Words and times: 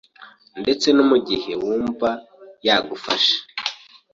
Ndetse 0.61 0.87
no 0.95 1.03
mugihe 1.11 1.51
wumvise 1.61 2.11
yagufashe, 2.67 3.35